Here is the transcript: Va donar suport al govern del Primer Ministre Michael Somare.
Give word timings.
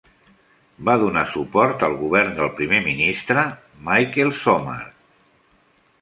Va 0.87 0.95
donar 1.01 1.23
suport 1.33 1.85
al 1.89 1.99
govern 1.99 2.33
del 2.39 2.49
Primer 2.61 2.81
Ministre 2.87 3.47
Michael 3.91 4.37
Somare. 4.45 4.93